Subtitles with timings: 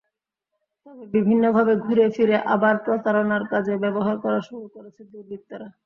[0.85, 5.67] তবে বিভিন্নভাবে ঘুরে–ফিরে আবার প্রতারণার কাজে ব্যবহার করা শুরু করেছে দুর্বৃত্তরা।